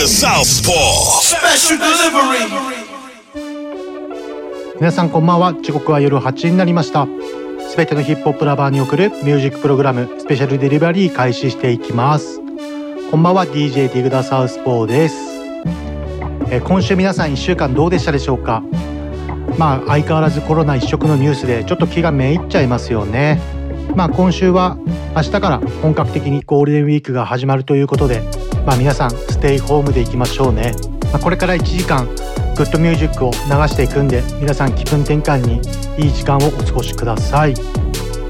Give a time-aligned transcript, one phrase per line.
[0.00, 0.72] The Southpaw.
[1.20, 2.48] Special delivery.
[4.76, 5.52] 皆さんこんばんは。
[5.52, 7.06] 時刻は夜8時になりました。
[7.68, 12.40] すべてのヒップホップラバーに送るミュージックプログラムスペシャルデリバリー開始していきます。
[13.10, 13.44] こんばんは。
[13.44, 15.16] DJ ディグダサウスポーです、
[16.50, 18.62] えー今週皆さん1週間どうでしたでしょうか？
[19.58, 23.38] まあ相変わらずコロナ一色のニュースでちょっと気がめいっちゃいますよね。
[23.94, 24.78] まあ今週は
[25.14, 28.22] 明日から本格的にゴールデンウィークが始まるということで
[28.66, 30.72] まあ皆さんステイホームでいきましょうね、
[31.12, 32.06] まあ、これから1時間
[32.56, 35.56] グッドミュージックを流していくんで皆さん気分転換に
[36.02, 37.54] いい時間をお過ごしください。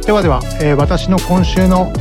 [0.07, 1.93] ではでは、えー私の今週の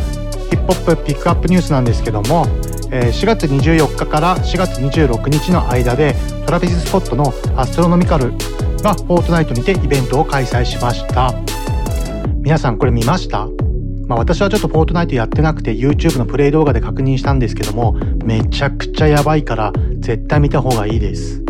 [0.49, 2.45] ヒップホップピックアップニュースなんですけども、
[2.91, 6.15] えー4月24日から4月26日の間で
[6.45, 8.31] トラビス・スコットのアストロノミカル
[8.81, 11.33] がフォートナイトにてイベントを開催しました。
[12.41, 13.68] 皆さんこれ見ました？
[14.09, 17.93] まあ、私はちょっとフォートナイトやってなくて YouTube のプレイ動画で確認したんですけども
[18.25, 21.43] めちゃくちゃやばいから絶対見た方がいいです。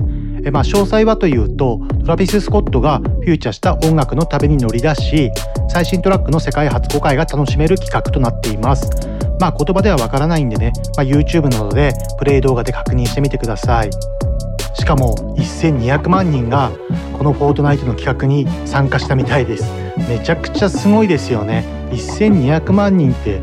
[0.43, 5.31] えまあ、詳細はというとトラビス・スコットがフューチャーした音楽の旅に乗り出し
[5.69, 8.89] 最新トラックの世界初公開が楽しめる企画となっています。
[9.39, 13.91] まあ言葉ではわからないんでね、まあ、YouTube などでプレイ動画で確認してみてください。
[14.73, 16.71] しかも1200万人が
[17.17, 19.63] このフォートナイトの企画に参加したみたいです。
[20.09, 21.78] めちゃくちゃすごいですよね。
[21.95, 23.39] 1200万人って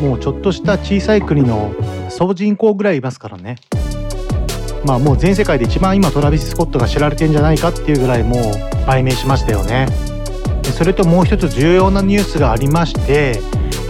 [0.00, 1.74] もうちょっとした小さい国の
[2.08, 3.56] 総人口ぐらいいますからね。
[4.84, 9.86] まあもう全世界で一番今トラビス・スコットが知られてんじゃないかっていうぐらいもう売名しましたよね。
[10.62, 13.40] でそれともう一つ重要なニュースがありまして、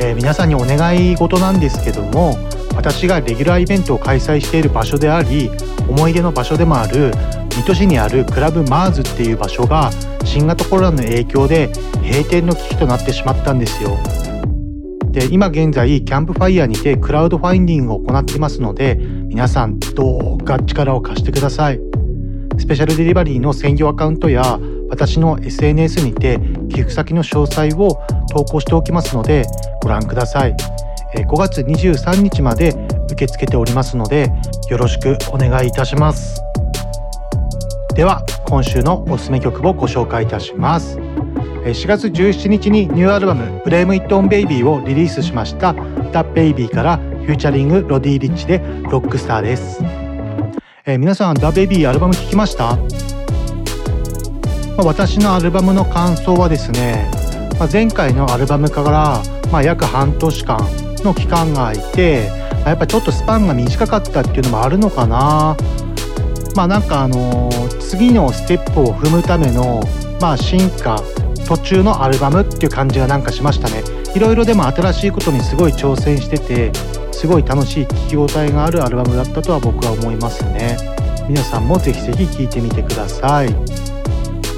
[0.00, 2.36] えー皆さんにお願い事なんですけども
[2.76, 5.50] 私がレギュラーイベントを開催している場所であり
[5.88, 7.12] 思い出の場所でもある
[7.50, 9.90] 水戸市にあるクラブマーズっていう場所が
[10.24, 11.68] 新型コロナの影響で
[12.02, 13.96] 閉店の危機となってしまったんですよ。
[15.10, 21.80] で今現在キャンプファイヤーにてクラウドファインディングを行っていますので皆さんどうか力を貸してください。
[22.58, 24.58] スペシャルデリバリーの専用アカウントや
[24.90, 28.00] 私の SNS にて寄付先の詳細を
[28.32, 29.44] 投稿しておきますので
[29.82, 30.56] ご覧ください。
[31.22, 32.74] 5月23日まで
[33.06, 34.32] 受け付けておりますので
[34.68, 36.42] よろしくお願いいたします。
[37.94, 40.98] では今週のおすすめ曲をご紹介いたします。
[41.64, 48.60] えー4月17日にニューアルバム「Blame It On Baby」をリリースしました The Baby からフューチャリングロディ・リッチで
[48.90, 49.82] ロックスターです、
[50.84, 52.82] えー皆さん The Baby アルバム聴きました、ま
[54.78, 57.10] あ私のアルバムの感想はですね、
[57.58, 62.30] まあ前回のアルバムから、まあ、約半年間の期間が空いて、
[62.64, 65.56] やっぱちょっとスパンが短かったっていうのもあるのかな。
[66.56, 67.50] まあなんかあの
[67.80, 69.82] 次のステップを踏むための
[70.20, 71.02] まあ進化
[71.46, 73.82] 途中のアルバムっていう感じがなんかしましたね。
[74.14, 76.70] いろいろでも新しいことにすごい挑戦してて
[77.10, 80.76] すごい楽しい聴き応えがあるアルバムだったとは僕は思いますね。
[81.28, 83.48] 皆さんもぜひぜひ聴いてみてください。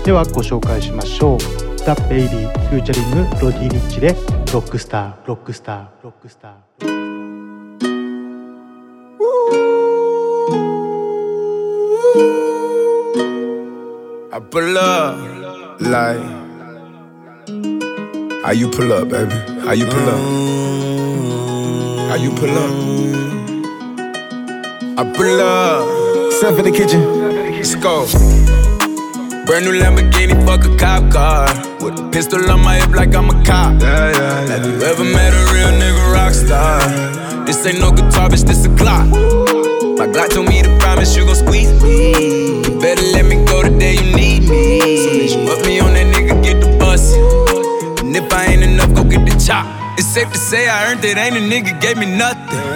[0.05, 1.39] ではご紹介しましょう。
[1.79, 4.15] DaBaby featuring Roddy Ricch で
[4.54, 6.92] ロックスターロックスターロックスター
[14.34, 15.18] I pull up
[15.80, 16.42] like
[18.44, 19.36] how you pull up, baby?
[19.62, 20.20] How you pull up?
[22.10, 22.72] How you pull up?
[24.98, 26.34] I pull up.
[26.34, 27.02] Step in the kitchen.
[27.54, 28.08] Let's go.
[29.46, 31.65] Brand new Lamborghini, fuck a cop car.
[31.87, 33.81] With a pistol on my hip like I'm a cop.
[33.81, 36.83] Yeah, yeah, Have you ever met a real nigga rock star?
[37.47, 39.07] This ain't no guitar, bitch, this a Glock.
[39.97, 42.65] My Glock told me to promise you gon' squeeze me.
[42.65, 44.97] You better let me go the day you need me.
[44.99, 47.15] So you put me on that nigga, get the bus.
[48.03, 49.65] And if I ain't enough, go get the chop.
[49.97, 52.76] It's safe to say I earned it, ain't a nigga gave me nothing.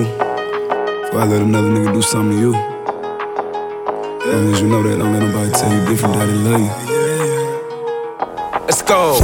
[0.00, 2.54] Why let another nigga do something to you?
[2.54, 6.60] As long as you know that, don't let nobody tell you different that they love
[6.60, 6.70] you.
[8.64, 9.20] Let's go.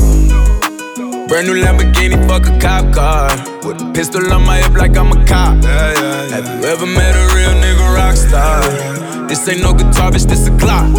[1.27, 3.31] Brand new Lamborghini, fuck a cop car.
[3.67, 5.63] With a pistol on my hip like I'm a cop.
[5.63, 6.37] Yeah, yeah, yeah.
[6.37, 8.61] Have you ever met a real nigga rock star?
[9.27, 10.93] This ain't no guitar, bitch, this a Glock.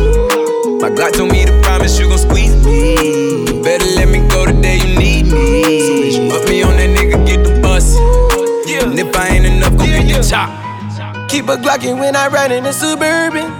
[0.81, 3.45] My Glock told me to promise you gon' squeeze me.
[3.45, 5.81] You better let me go the day you need me.
[5.81, 7.68] So bitch, put me on that nigga, get the.
[8.79, 8.89] Yeah.
[8.89, 11.29] And if I ain't enough, go get the chop.
[11.29, 13.51] Keep a Glockin' when I ride in the Suburban.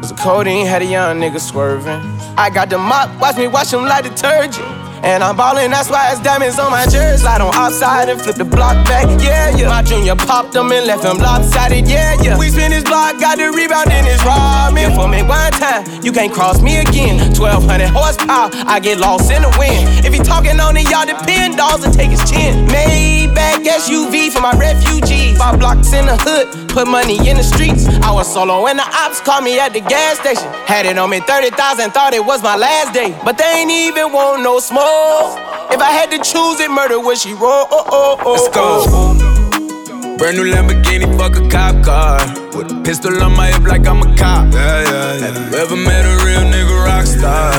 [0.00, 2.00] Cause the codeine had a young nigga swerving.
[2.36, 4.64] I got the mop, watch me wash him like detergent.
[5.02, 7.22] And I'm ballin', that's why it's diamonds on my jersey.
[7.22, 9.68] Slide on outside and flip the block back, yeah, yeah.
[9.68, 12.38] My junior popped him and left him lopsided, yeah, yeah.
[12.38, 14.94] We spin his block, got the rebound in his ramen.
[14.94, 17.18] For me one time, you can't cross me again.
[17.38, 20.04] 1200 horsepower, I get lost in the wind.
[20.04, 22.66] If he talking on it, y'all depend, dolls and take his chin.
[22.68, 25.38] Maybach SUV for my refugees.
[25.38, 27.88] Five blocks in the hood, put money in the streets.
[28.06, 30.46] I was solo when the ops called me at the gas station.
[30.70, 33.18] Had it on me 30,000, thought it was my last day.
[33.24, 35.34] But they ain't even want no smoke.
[35.74, 37.66] If I had to choose it, murder would she roll?
[37.66, 38.32] Oh, oh, oh, oh.
[38.32, 40.18] Let's go.
[40.18, 42.22] Brand new Lamborghini, fuck a cop car.
[42.54, 44.52] With a pistol on my hip like I'm a cop.
[44.54, 45.26] Yeah, yeah, yeah.
[45.26, 47.58] Have you ever met a real nigga rock star?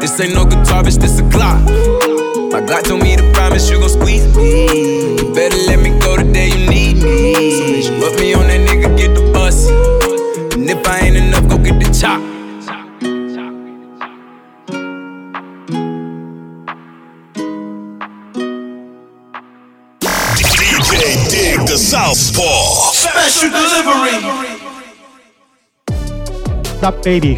[0.00, 1.60] This ain't no guitar, bitch, this a Glock.
[2.52, 5.16] My Glock told me to promise you gon' squeeze me.
[5.16, 7.52] You better let me go the day you need me.
[7.52, 8.49] So bitch, put me on that nigga,
[9.00, 10.76] get must the
[27.02, 27.34] 「baby」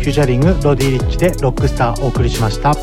[0.62, 2.74] ロディリッチでロックスターお送りしました、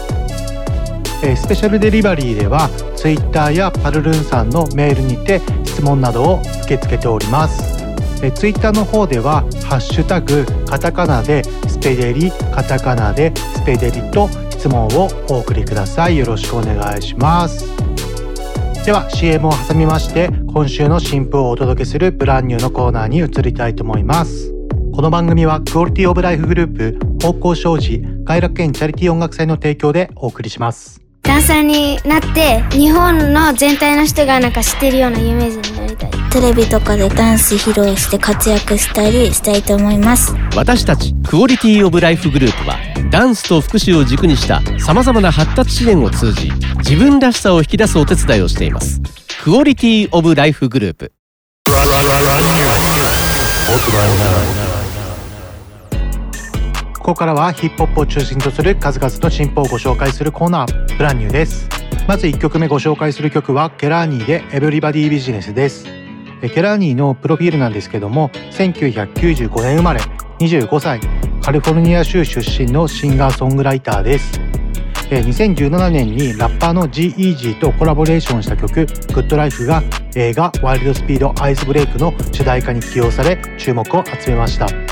[1.24, 7.79] えー、スペシャルデリバリーでは Twitter やパルルーンさんのメールにて質問などを受け付けております。
[8.22, 16.18] えー Twitter の方では「ハッシュタグカタカナでスペデリ」カタカナでスペデリと質問をお送りください。
[16.18, 17.66] よろしくお願いします。
[18.86, 24.54] では CM を挟みまして今週の新譜をお届けするブランニューのコーナーに移りたいと思います。
[24.94, 31.09] この番組はクオリティオブライフグループ方向障子外楽園チャリティー音楽祭の提供でお送りします。
[31.30, 36.12] ダンサーになって日本の全体の人がなんか知ってるようなイメージになりたい。
[36.32, 40.34] テレビとかでダンス披露して活躍したりしたいと思います。
[40.56, 42.78] 私たちクオリティオブライフグループは
[43.12, 46.50] ダンスと福祉を軸にしたさまざまな発達支援を通じ
[46.80, 49.00] 自分らしさを引き出すお手伝いをしています。
[49.44, 51.14] クオリティオブライフグループ
[57.10, 60.96] ここからはヒップホップを中心とする数々の進歩をご紹介するコーナー。
[60.96, 61.68] ブランニューです。
[62.08, 65.88] まず1曲目ご紹介する曲はケラーニーでエブリバディビジネスです。
[66.44, 70.02] えケラーニーのプロフィールなんですけども1995年生まれ
[70.38, 71.00] 25歳
[71.42, 74.40] カリフォルニア州出身のシンガーソングライターです。
[75.10, 78.86] えー2017年にラッパーの G-Eazy とコラボレーションした曲
[79.16, 79.82] 「グッドライフが
[80.16, 84.89] 映画「ワイルドスピードアイスブレイク」の主題歌に起用され注目を集めました。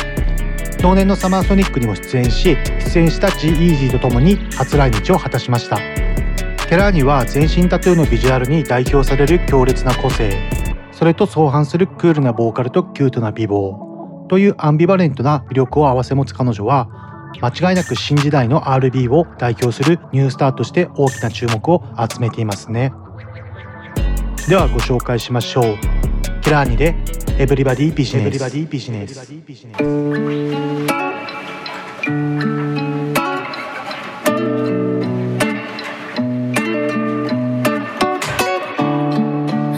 [0.81, 5.77] 同年のサマーソニックにも出演し出演した G-Eazy と共に初来日を果たしました。
[6.69, 10.37] ケラーニは全身タトゥーのビジュアルに代表される強烈な個性。
[10.91, 14.27] それと相反するクールなボーカルとキュートな美貌。
[14.27, 16.89] というアンビバレントな魅力を併せ持つ彼女は
[17.41, 22.93] 間違いなく新時代の R&B を代表するニュースターとして大きな注目を集めていますね。
[24.49, 26.06] ではご紹介しましょう。
[26.50, 26.94] ラーニで
[27.38, 29.18] エブリバディビジネスビジネス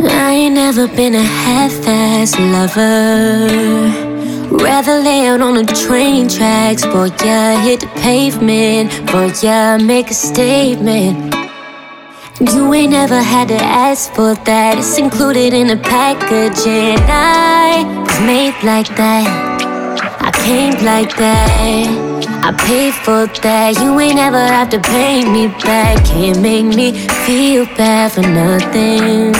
[0.06, 4.14] I ain't never been a half-ass lover.
[4.50, 10.11] Rather lay out on the train tracks, boy, yeah, hit the pavement, boy, yeah, make
[10.11, 11.38] a statement.
[12.39, 16.98] You ain't never had to ask for that, it's included in the packaging.
[17.10, 19.27] I was made like that,
[20.22, 21.60] I came like that.
[22.41, 26.05] I paid for that, you ain't ever have to pay me back.
[26.05, 26.93] Can't make me
[27.27, 29.34] feel bad for nothing.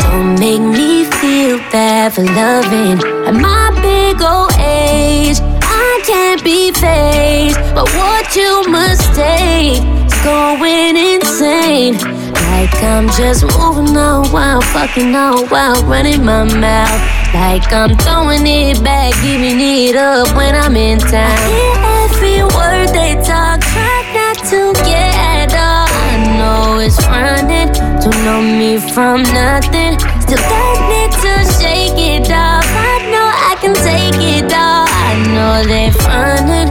[0.00, 3.04] Don't make me feel bad for loving.
[3.28, 11.94] At my big old age, I can't be phased by what you mistake going insane.
[12.52, 17.02] Like I'm just moving on while fucking on while running my mouth.
[17.34, 21.30] Like I'm throwing it back, giving it up when I'm in town.
[21.30, 25.88] I hear every word they talk, try not to get at all.
[25.90, 29.98] I know it's running, to know me from nothing.
[30.22, 32.66] Still got need to shake it off.
[32.68, 34.86] I know I can take it all.
[34.86, 36.70] I know they're running,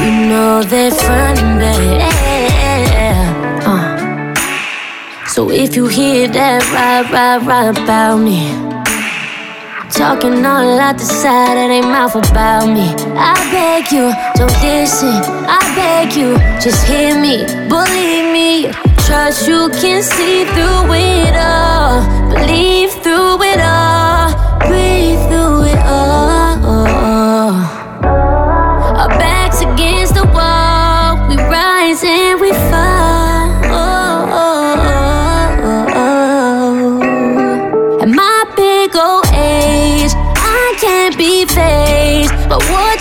[0.00, 2.35] you know they're running, baby.
[5.36, 8.56] So if you hear that right, right, right about me.
[9.90, 12.88] Talking all out the side of their mouth about me.
[13.20, 15.12] I beg you, don't listen.
[15.44, 18.72] I beg you, just hear me, believe me.
[19.04, 22.00] Trust you can see through it all,
[22.32, 23.25] believe through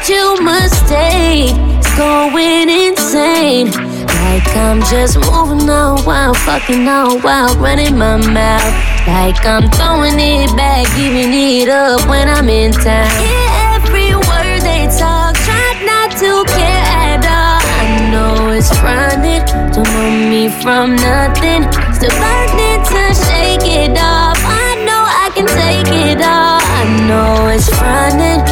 [0.07, 1.55] You mistake
[1.97, 3.71] going insane.
[3.71, 8.74] Like I'm just moving on while fucking on while running my mouth.
[9.07, 13.09] Like I'm throwing it back, giving it up when I'm in town.
[13.17, 17.62] Yeah, every word they talk, try not to care at all.
[17.81, 19.41] I know it's fronted,
[19.74, 21.65] don't know me from nothing.
[21.97, 24.38] Still learning to shake it off.
[24.38, 26.62] I know I can take it all.
[26.62, 28.45] I know it's fronted,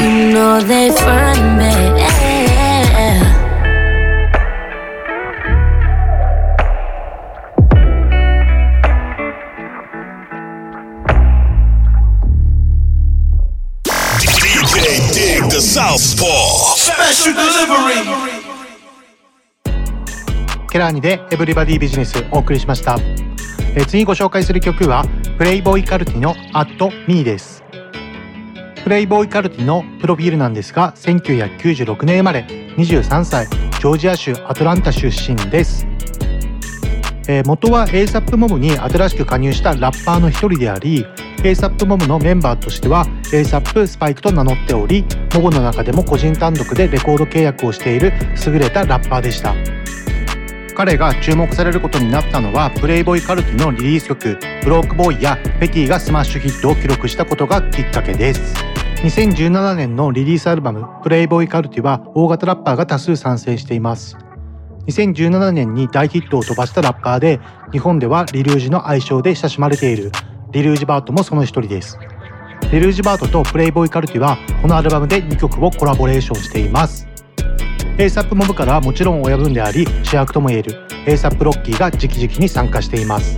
[0.00, 0.73] you know they
[1.04, 1.74] front me.
[14.20, 16.76] DJ Dig the Southpaw.
[16.76, 18.00] Special delivery.
[20.70, 22.98] ケラーニでエブリバディビジネスお送りしました。
[23.76, 25.04] えー次ご紹介する曲は
[25.38, 27.63] プレイボーイカルティの At Me です。
[28.84, 32.44] プレイボーイカルティのプロフィールなんですが1996年生まれ
[32.76, 35.86] 23歳ジョージア州アトランタ出身です。
[37.26, 41.06] えー元は ASAP モムに新しく加入したラッパーの一人であり
[41.38, 48.12] ASAP モムのメンバーとしては ASAP スパイクと名乗っておりモブの中でも個人単独でレコード契約をしている
[48.46, 49.54] 優れたラッパーでした
[50.74, 58.54] 彼が注目されることになったのは Playboi Carti のリリース曲「Broke Boi」や「Fetti」がスマッシュヒットを記録したことがきっかけです。
[59.04, 64.16] 2017年のリリースアルバム「Playboi Carti」は大型ラッパーが多数参戦しています。
[64.88, 67.40] 2017年に大ヒットを飛ばしたラッパーで
[67.72, 70.10] 日本ではリルウージーの愛称で親しまれている。
[70.50, 71.98] Lil Uzi Vert もその一人です。
[72.72, 77.06] Lil Uzi Vert と Playboi Carti はこのアルバムで2曲をコラボレーションしています。
[77.96, 83.36] ASAP モブからはもちろん親分であり主役ともいえる ASAP ロッキーが直々に参加しています。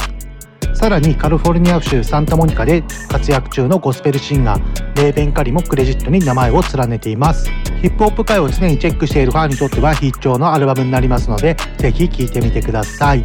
[0.75, 7.51] さらにカリフォルニア州サンタモニカで活躍中のゴスペルシンガーレーベン・カリもクレジットに名前を連ねています。
[7.81, 13.23] ヒップホップ界を常にチェックしているファンにとっては必聴のアルバムになりますのでぜひ聴いてみてください。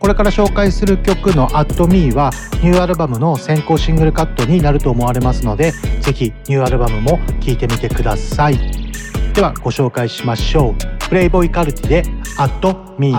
[0.00, 2.30] これから紹介する曲の「At Me」は
[2.62, 8.83] ニューアルバムの先行シングルカットになると思われますのでぜひニューアルバムも聴いてみてください。
[9.34, 10.74] ではご紹介しましょう。
[11.08, 12.04] プレイボーイカルティで
[12.38, 13.12] 「At Me」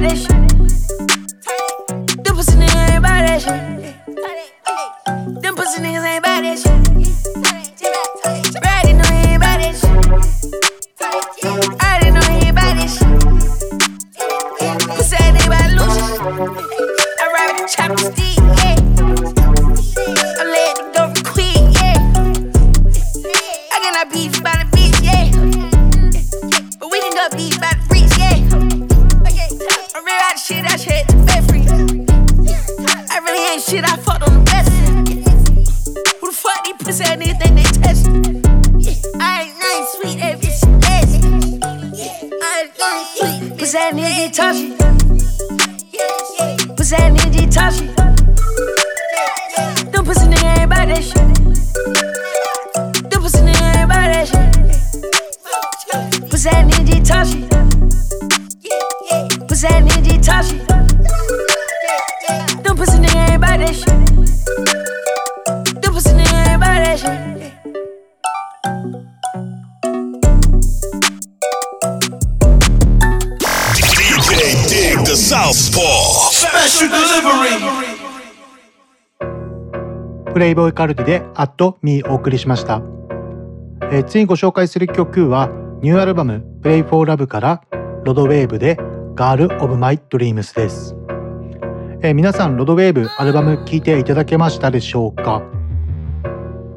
[0.00, 0.53] British.
[80.44, 82.82] レイボーイカルティで「アットミーお送りしました、
[83.90, 85.48] えー次にご紹介する曲は
[85.80, 87.62] ニューアルバム「Play for Love」から
[88.04, 88.76] ロドウェーブで
[89.16, 90.94] 「Girl of My Dreams」です、
[92.02, 95.40] えー皆さんロドウェーブアルバム聴いていただけましたでしょうか？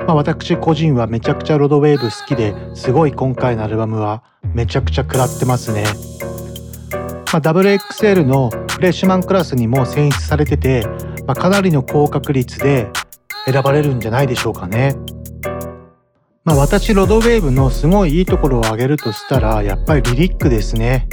[0.08, 5.84] まあ、私個人はめちゃくちゃロドウェーブ好きですごい今回のアルバムはめちゃくちゃ食らってますね。
[7.34, 10.88] まあ、WXL のフレッシュマンクラスにも選出されてて、
[11.26, 12.90] まあ、かなりの高確率で
[13.50, 14.96] 選ばれるんじゃないでしょうかね。
[16.44, 21.08] まあ私ロドウェーブのすごいいいところを挙げるとしたらやっぱりリリックですね。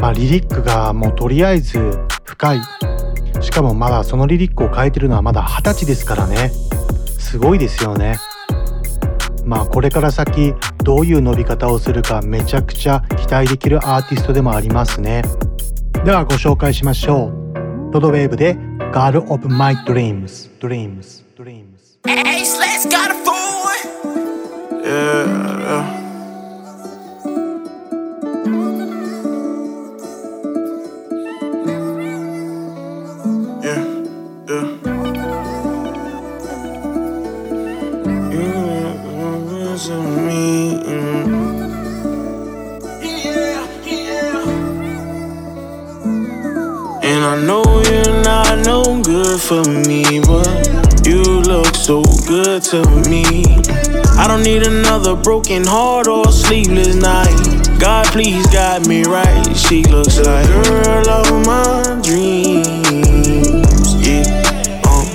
[0.00, 2.60] まあリリックがもうとりあえず深い。
[3.40, 6.50] しかもまだそのリリックを変えてるのはまだ二十歳ですからね。
[7.18, 8.16] すごいですよね。
[9.44, 15.22] まあこれから先どういう伸び方をするかめちゃくちゃ期待できるアーティストでもありますね。
[16.04, 17.92] ではご紹介しましょう。
[17.92, 18.56] ロドウェーブで
[18.92, 21.98] Girl of My Dreams dreams, dreams.
[22.06, 24.82] Hey, Slash got a phone.
[24.82, 25.26] Yeah,
[25.74, 26.06] yeah.
[47.26, 48.85] I know you're not, I know
[49.16, 53.24] good for me, but you look so good to me.
[54.18, 57.34] I don't need another broken heart or sleepless night.
[57.80, 59.56] God, please guide me right.
[59.56, 62.66] She looks like the girl of my dreams.
[64.06, 65.06] Yeah, um,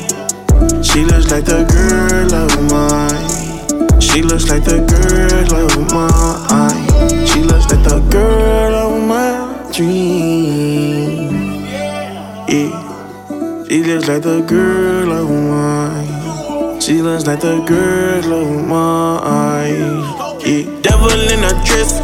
[0.81, 4.01] she looks like the girl of mine.
[4.01, 7.27] She looks like the girl of mine.
[7.27, 11.31] She looks like the girl of my dreams.
[12.51, 12.90] Yeah.
[13.71, 16.81] She looks like the girl of mine.
[16.81, 20.03] She looks like the girl of mine.
[20.43, 20.81] Yeah.
[20.81, 21.95] Devil in a dress,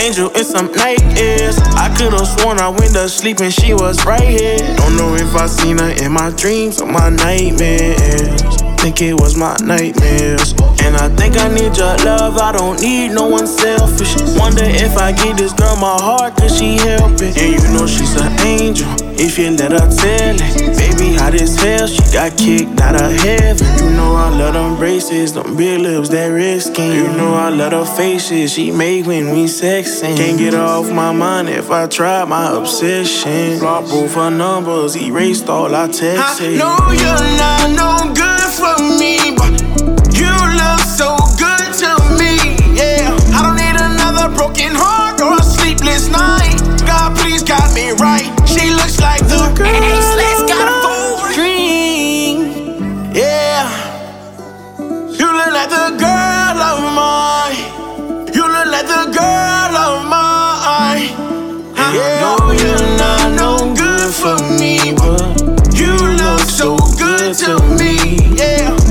[0.00, 1.58] angel in some nightmares.
[1.76, 4.56] I could've sworn I went to sleep and she was right here.
[4.78, 8.40] Don't know if I seen her in my dreams or my nightmares.
[8.80, 10.54] Think it was my nightmares.
[10.80, 14.16] And I think I need your love, I don't need no one selfish.
[14.38, 17.36] Wonder if I give this girl my heart, could she help it?
[17.36, 18.88] And you know she's an angel,
[19.20, 20.76] if you let her tell it.
[20.78, 23.66] Baby, hot as hell, she got kicked out of heaven.
[23.84, 26.94] You know I love them braces, them big lips, that red skin.
[26.94, 30.16] You know I love her faces, she make when we sexing.
[30.16, 33.58] Can't get off my mind if I try my obsession.
[33.58, 36.40] Block both her numbers, erased all our texts.
[36.40, 39.69] I know you're not no good for me, but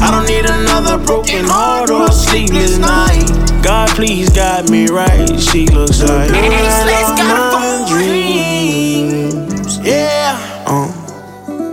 [0.10, 3.30] I don't need another broken heart or a sleepless night.
[3.62, 5.39] God, please guide me right.
[5.39, 9.78] She looks like Ace, let's girl got of my a dreams.
[9.86, 10.34] Yeah,
[10.65, 10.89] Uh,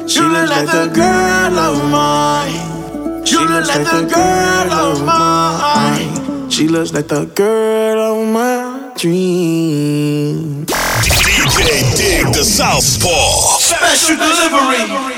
[0.06, 3.24] she you looks look like the girl of mine.
[3.24, 6.50] You look like the girl of mine.
[6.50, 10.66] She looks like the girl of my dreams.
[10.68, 13.58] DJ Dig the Southpaw.
[13.60, 15.15] Special delivery.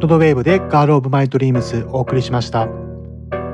[0.00, 2.68] Rod Wave で Girl of My Dreams お送りしました。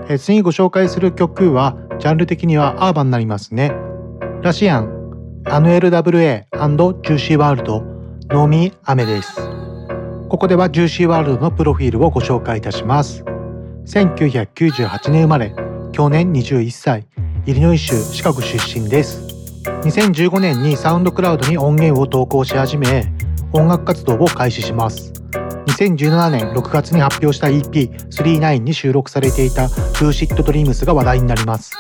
[0.09, 3.73] え次にご紹介する曲はジャンル的にはアーバンになりますね。
[4.43, 9.37] Rvssian、Anuel AA & Juice WRLD、No Me Ame です。
[10.29, 13.23] ここでは Juice WRLD のプロフィールをご紹介いたします。
[13.87, 15.55] 1998年生まれ、
[15.93, 17.07] 去年21歳、
[17.47, 19.23] イリノイ州シカゴ出身です。
[19.85, 23.13] 2015年に SoundCloud に音源を投稿し始め、
[23.53, 25.22] 音楽活動を開始します。
[25.67, 31.73] 2017年6月に発表した EP39 に収録されていた Lucid Dreams が話題になります。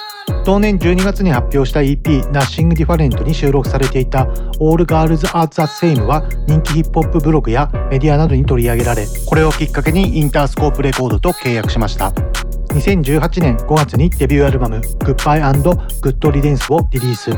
[0.44, 4.22] 同年12月に発表した EP Nothing Different に収録されていた
[4.60, 12.12] All Girls Are the Same は人気ヒップホップブログやメディアなどに取り上げられこれをきっかけにインタースコープレコードと契約しました。
[12.72, 15.42] 2018年5月にデビューアルバム Goodbye
[16.00, 17.30] Good Riddance をリリース。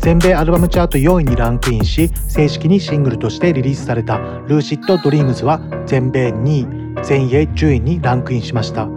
[0.00, 4.16] 全米アルバムチャート4位にランクインし正式にシングルとしてリリースされた
[4.48, 8.88] Lucid Dreams は全米2位全英10位にランクインしました。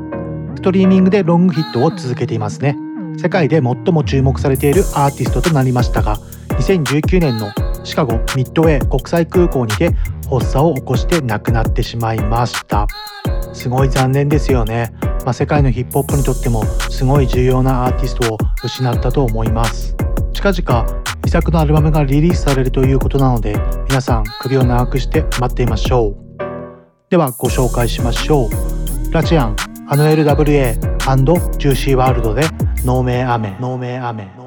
[0.55, 2.75] ストリーミングでロングヒットを続けていますね。
[3.17, 6.17] 世界で最も注目されているアーティストとなりましたが
[6.57, 7.51] 2019年の
[7.83, 9.91] シカゴミッドウェー国際空港にて
[10.29, 12.87] 発作を起こして亡くなってしまいました。
[13.53, 14.91] すごい残念ですよね、
[15.25, 19.95] まあ、世界のヒップホップにとってもすごい重要なアーティストを失ったと思います。
[20.33, 23.55] 近々遺作のアルバムがリリースされるということなので
[23.87, 26.17] 皆さん首を長くして待っていましょう。
[27.09, 29.13] ではご紹介しましょう。
[29.13, 29.55] ラチアン
[29.87, 30.73] アノエル WA&
[31.57, 32.43] ジューシーワールドで
[32.83, 34.42] 農名雨農名雨農名雨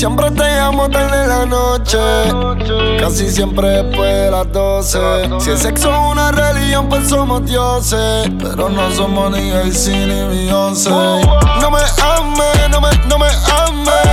[0.00, 1.98] siempre te llamo tarde en la noche,
[2.98, 4.98] casi siempre después de las 12.
[5.40, 10.24] Si el sexo es una religión, pues somos dioses, pero no somos ni el ni
[10.24, 10.88] Beyoncé.
[10.88, 14.09] No me ames, no me, no me ames,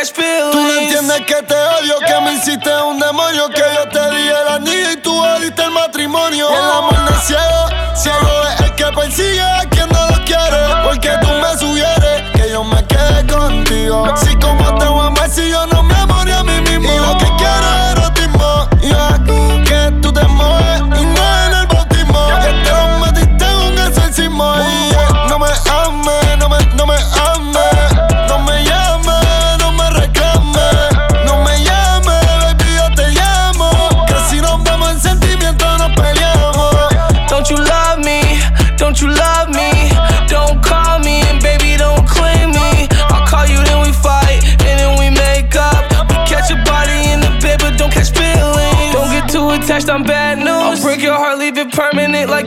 [0.00, 4.28] Tú no entiendes que te odio, que me hiciste un demonio, que yo te di
[4.28, 6.48] el anillo y tú diste el matrimonio.
[6.48, 9.68] El amor no es ciego, ciego es el que persigue a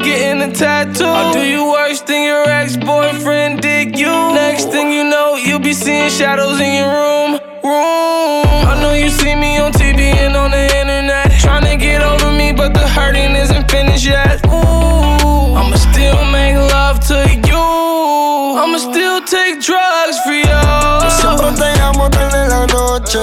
[0.01, 1.05] permanent like getting a tattoo.
[1.05, 4.07] I'll do you worse than your ex-boyfriend did you.
[4.33, 7.39] Next thing you know, you'll be seeing shadows in your room.
[7.63, 8.45] Room.
[8.67, 11.31] I know you see me on TV and on the internet.
[11.39, 14.43] Trying to get over me, but the hurting isn't finished yet.
[14.47, 18.57] Ooh, I'ma still make love to you.
[18.57, 20.61] I'ma still take drugs for you.
[21.09, 23.19] Siempre te llamo en la noche,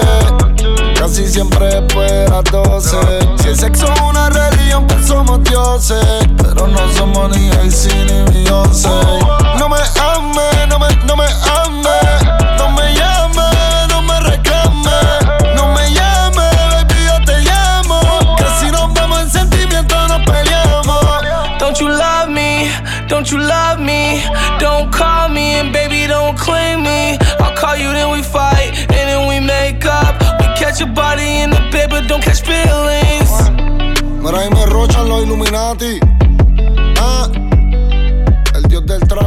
[0.99, 2.97] casi siempre después de las 12.
[3.43, 6.05] Si el sexo es una religión, pues somos dioses,
[6.67, 8.89] no somos ni ni Beyoncé.
[9.59, 12.23] No me ames, no me, no me ames,
[12.59, 16.55] no me llames, no me reclames, no me llames,
[16.89, 18.37] baby, yo te llamo.
[18.37, 21.05] Que si nos vemos en sentimiento nos peleamos.
[21.59, 22.71] Don't you love me?
[23.09, 24.23] Don't you love me?
[24.59, 27.19] Don't call me and baby don't claim me.
[27.41, 30.21] I'll call you then we fight and then we make up.
[30.41, 33.31] We catch a body in the bed but don't catch feelings.
[34.23, 36.18] Mira, ahí me rochan los Illuminati.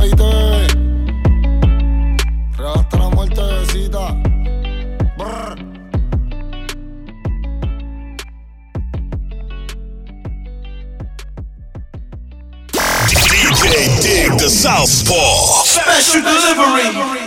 [0.01, 0.67] Traite.
[2.57, 4.15] Real hasta la muerte de cita.
[5.17, 5.55] Brr.
[13.07, 15.63] DJ Dig the Southpaw.
[15.65, 17.21] Special delivery.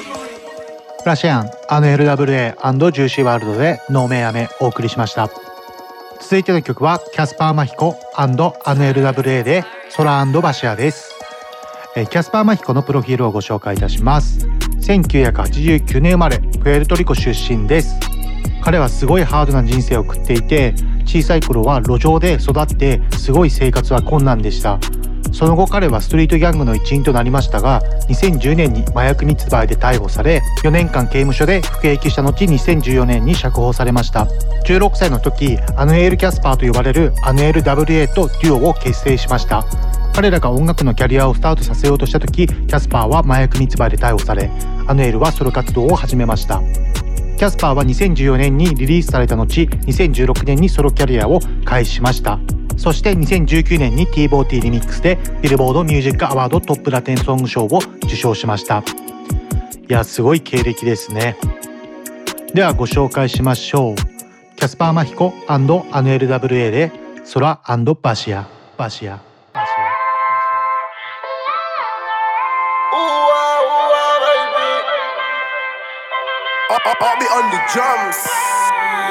[1.01, 5.29] フラシアン、あの LWA& ジューシーワールドでノーメイアメお送りしました。
[6.19, 11.14] 続いての曲はキャスパーマヒコあの LWA で空バシアです。
[11.97, 14.49] えキャスパーマヒコのプロフィールをご紹介いたします。
[14.81, 17.95] 1989年生まれ、プエルトリコ出身です。
[18.65, 24.81] 彼はすごいハードな人生を送っていて、小さい頃は路上で育ってすごい生活は困難でした。
[25.35, 34.29] その後彼はストリートギャングの一員となりましたが2010年に麻薬密売で逮捕され4年間刑務所で服役した後2014年に釈放されました。
[34.67, 39.65] 16歳の時アヌエル、キャスパーと呼ばれるアヌエール WA とデュオを結成しました。
[40.15, 44.49] 彼らが音楽のキャリアをスタートさせようとした時キャスパーは麻薬密売で逮捕され
[44.87, 46.63] アヌエルはソロ活動を始めました。
[47.37, 52.39] キャスパーは2014年にリリースされた後2016年にソロキャリアを開始しました。
[52.77, 58.83] そして2019年に T-BOT リミックスでビルボードミュージックアワードトップラテンソング賞を受賞しました。
[59.89, 61.37] いやすごい経歴ですね。
[62.55, 63.95] ではご紹介しましょう。
[64.57, 66.93] キャスパーマヒコアヌエル WA で
[67.33, 67.61] 空
[68.01, 68.47] バシア。
[68.79, 69.34] バシア。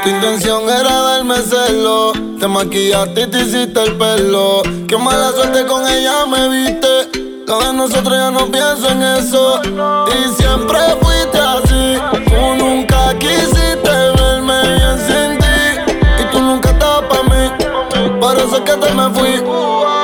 [0.04, 2.14] Tu intención era darme celo.
[2.40, 4.64] Te maquillaste y te hiciste el pelo.
[4.88, 7.44] Qué mala suerte con ella me viste.
[7.48, 9.62] Lo de nosotros ya no pienso en eso.
[9.64, 12.02] Y siempre fuiste así.
[12.26, 15.94] Tú nunca quisiste verme bien sin ti.
[16.22, 18.20] Y tú nunca estabas para mí.
[18.20, 20.03] Por eso es que te me fui.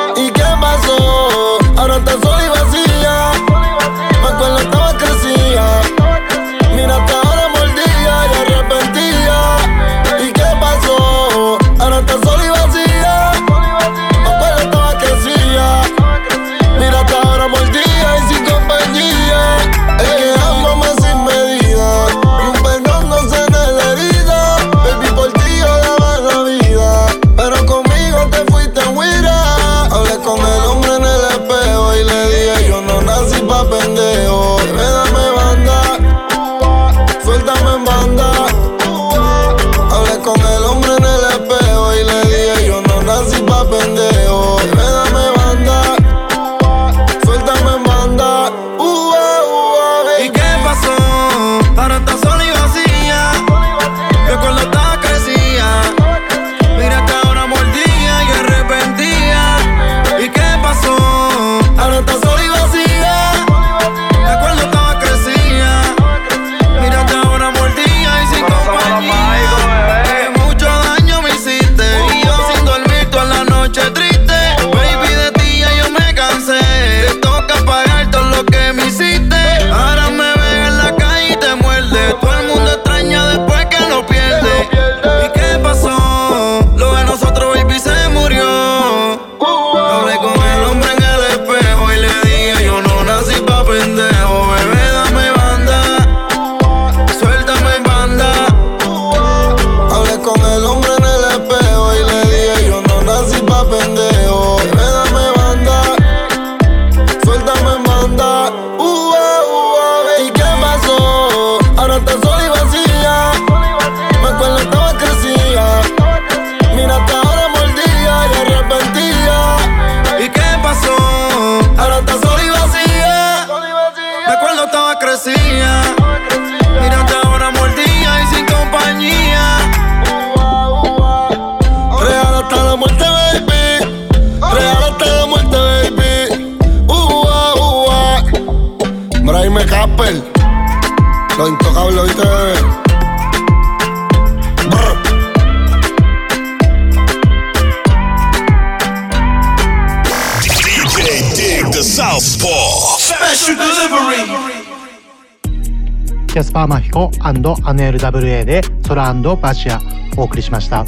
[157.30, 159.80] マヒコアヌエル WA で空バシア
[160.18, 160.86] お送りしました。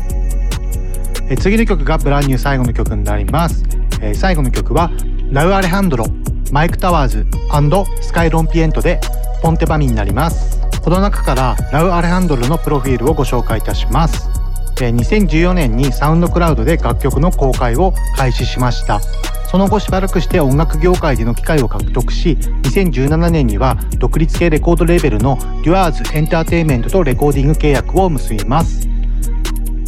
[1.30, 3.64] え次の曲がブランニュー最後の曲になります。
[4.02, 4.90] え最後の曲は
[5.32, 6.06] ラウ・アレハンドロ
[6.52, 7.28] マイク・タワーズ
[8.02, 9.00] スカイ・ロンピエントで
[9.44, 10.60] ポンテバミになります。
[10.84, 14.28] この中からラウ・アレハンドロのプロフィールをご紹介いたします。
[14.82, 19.00] え2014年にサウンドクラウドで楽曲の公開を開始しました。
[19.52, 28.88] その後しばらくして音楽業界での機会を獲得し2017年には独立系レコードレーベルの Duars Entertainment とレコーディング契約を結びます。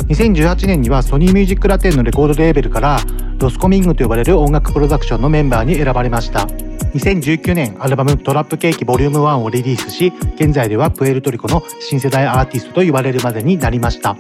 [0.09, 2.99] 2018年にはソニーミュージックラテンのレコードレーベルから
[3.37, 6.41] Los Coming と呼ばれる音楽プロダクションのメンバーに選ばれました。
[6.41, 14.17] 2019年アルバム「トラップケーキ Vol.1」をリリースし現在ではプエルトリコの新世代アーティストと言われるまでになりました。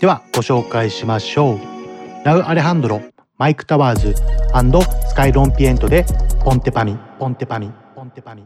[0.00, 2.26] ではご紹介しましょう。
[2.26, 3.13] ラウ・アレハンドロ。
[3.37, 4.15] マイク・タワーズ
[5.07, 6.05] スカイ・ロンピエントで
[6.43, 8.43] ポンテパミポンテパミポンテパミ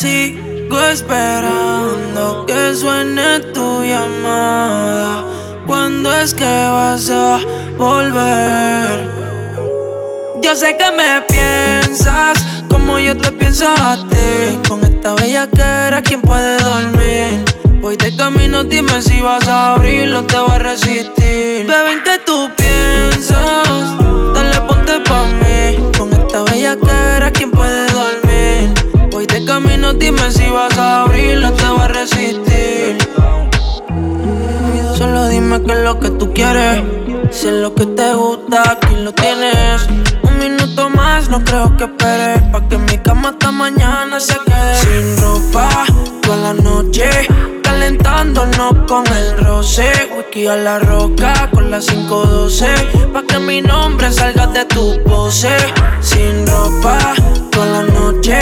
[0.00, 5.24] Sigo esperando que suene tu llamada.
[5.66, 7.38] ¿Cuándo es que vas a
[7.76, 9.10] volver?
[10.40, 14.59] Yo sé que me piensas como yo te pienso a ti.
[14.67, 17.45] Con esta bella cara, ¿quién puede dormir?
[17.81, 21.65] Voy de camino, dime si vas a abrirlo, te voy a resistir.
[21.71, 23.97] Bebé, ¿en qué tú piensas?
[24.33, 25.77] Dale, ponte pa' mí.
[25.97, 29.09] Con esta bella cara, ¿quién puede dormir?
[29.11, 32.97] Voy de camino, dime si vas a abrirlo, te va a resistir.
[34.97, 37.04] Solo dime qué es lo que tú quieres.
[37.35, 39.85] Si es lo que te gusta, aquí lo tienes.
[40.23, 42.41] Un minuto más, no creo que esperes.
[42.43, 44.75] Pa' que mi cama hasta mañana se quede.
[44.77, 45.67] Sin ropa,
[46.21, 47.09] toda la noche.
[47.75, 49.91] Calentándonos con el roce.
[50.15, 52.67] Whisky a la roca con la 512.
[53.11, 55.53] Pa' que mi nombre salga de tu pose.
[55.99, 56.97] Sin ropa,
[57.51, 58.39] toda la noche.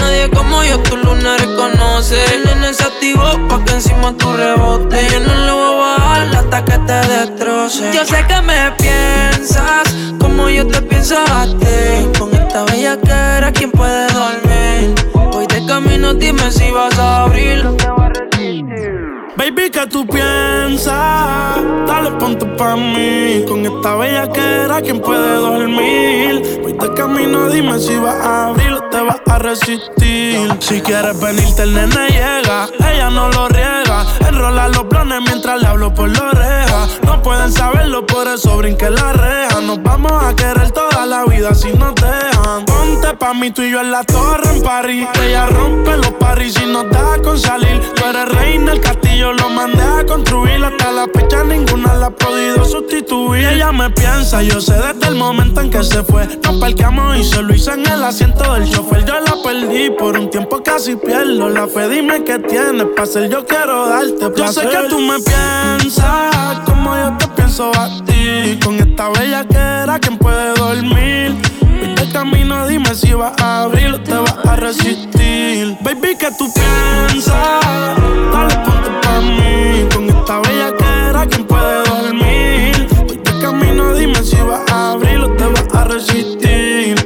[0.00, 2.24] Nadie como yo tu luna reconoce.
[2.32, 4.96] El nene se activó pa' que encima tu rebote.
[5.10, 7.90] Yo no lo voy a bajar hasta que te destroce.
[7.92, 11.16] Yo sé que me piensas como yo te pienso.
[12.16, 14.94] Con esta bella cara, ¿quién puede dormir?
[15.32, 17.66] Voy de camino, dime si vas a abrir.
[19.36, 21.56] Baby, ¿qué tú piensas?
[21.86, 23.44] Dale, ponte pa' mí.
[23.46, 26.60] Con esta bella que era, ¿quién puede dormir?
[26.62, 30.50] Voy de camino, dime si vas a abrir o te vas a resistir.
[30.58, 32.68] Si quieres venirte, el nene llega.
[32.90, 34.04] Ella no lo riega.
[34.26, 36.88] Enrola los planes mientras le hablo por la oreja.
[37.04, 39.60] No pueden saberlo, por eso brinque la reja.
[39.60, 41.94] Nos vamos a querer toda la vida si nos
[42.66, 45.06] Ponte pa' mí, tú y yo en la torre en París.
[45.22, 47.78] Ella rompe los paris y nos da con salir.
[47.94, 50.64] Tú eres reina, el castillo lo mandé a construir.
[50.64, 53.46] Hasta la fecha ninguna la ha podido sustituir.
[53.48, 56.26] Ella me piensa, yo sé desde el momento en que se fue.
[56.42, 59.04] Nos parqueamos y se lo hice en el asiento del chofer.
[59.04, 61.86] Yo la perdí por un tiempo casi pierdo la fe.
[61.90, 64.64] Dime qué tienes para ser yo quiero darte placer.
[64.64, 68.58] Yo sé que tú me piensas como yo te pienso a ti.
[68.64, 71.47] Con esta bella que era, ¿quién puede dormir?
[72.12, 75.76] Camino, dime si vas a abrir o te vas a resistir.
[75.82, 77.34] Baby, ¿qué tú piensas?
[78.32, 79.86] Dale, ponte pa' mí.
[79.94, 82.88] Con esta bella que era, ¿quién puede dormir?
[83.08, 86.97] Viste camino, dime si vas a abrir o te vas a resistir.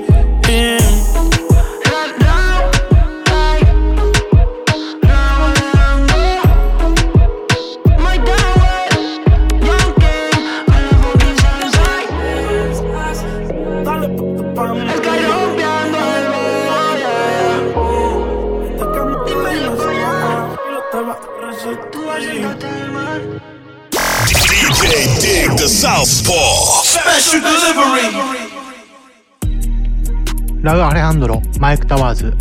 [30.62, 32.36] ラウ・アレハンドロ、マイク・タワーズ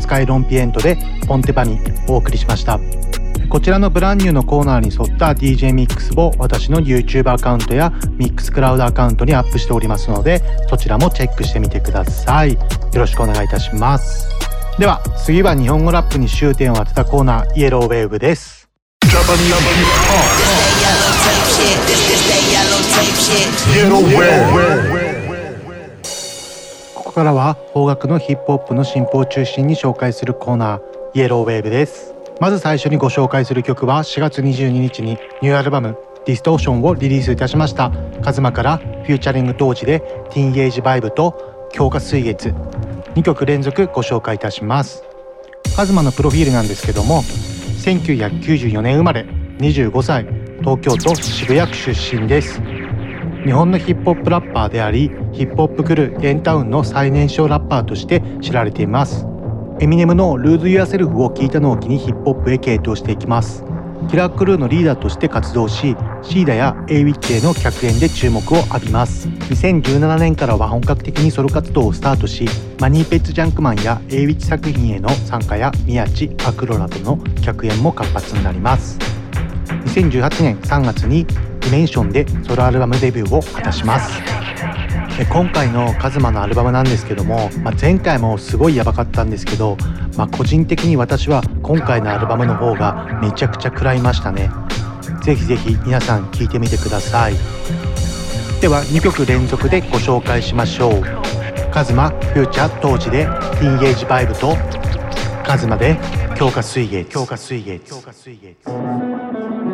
[0.00, 2.78] スカイロンピエントでポンテパニお送りしました。
[3.48, 12.52] こちらのブランニューのコーナーに沿った DJ ミックスを私の YouTube アカウントやミックスクラウドアカウントにアップしておりますのでそちらもチェックしてみてください。
[12.52, 12.60] よ
[12.94, 14.28] ろしくお願いいたします。
[14.78, 18.68] では次は日本語ラップに終点を当てたコーナーイエローウェーブです。
[26.94, 30.80] ここからは邦楽のヒップホップの新譜を中心に紹介するコーナー
[31.14, 32.14] Yellow Wave です。
[32.40, 37.92] まず最初にご紹介する曲は4月22日にニューアルバム Distortion をリリースいたしました。
[38.22, 42.54] KZM から featuring Tohji で Teenage Vibe と鏡花水月。
[43.14, 45.04] 2曲連続ご紹介いたします。
[45.76, 49.26] KZM のプロフィールなんですけども1994年生まれ
[49.58, 50.24] 25歳
[50.60, 52.60] 東京都渋谷区出身です。
[53.44, 59.26] 日本のヒップホップラッパーでありヒップホップクルー YENTOWN の最年少ラッパーとして知られています。
[59.80, 63.62] エミネムの「Lose Yourself」を聞いたのを機にヒップホップへ傾倒していきます。
[64.08, 69.28] KiLLa Crew のリーダーとして活動しシーダや a ウィッチへの客演で注目を浴びます。
[69.28, 72.46] 2017年からは本格的にソロ活動をスタートし
[72.80, 78.98] マニーペッツ・ジャンクマンや a ウィッチ作品への参加や宮地アクロラとの客演も活発になります。
[79.84, 81.26] 2018年3月に
[81.70, 84.20] メンションでソロアルバムデビューを果たします
[85.18, 89.76] え今回のカズマのアルバムなんですけども、まあ、前回もすごいやばかったんですけど、
[90.16, 94.50] まあ、個人的に私は今回のアルバムの方がめちゃくちゃ食らいましたね
[95.22, 97.34] ぜひぜひ皆さん聴いてみてください
[98.60, 101.02] では2曲連続でご紹介しましょう
[101.70, 104.56] カズマフューチャー当時でティーンエイジバイブと
[105.44, 105.96] カズマで
[106.36, 109.73] 強化水月強化水月強化水月